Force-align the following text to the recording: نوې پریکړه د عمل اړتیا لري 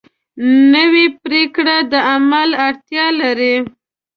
نوې 0.73 1.05
پریکړه 1.23 1.75
د 1.91 1.93
عمل 2.11 2.49
اړتیا 2.67 3.05
لري 3.21 3.55